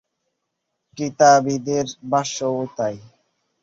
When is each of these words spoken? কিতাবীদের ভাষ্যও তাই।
কিতাবীদের 0.97 1.85
ভাষ্যও 2.11 2.59
তাই। 2.77 2.95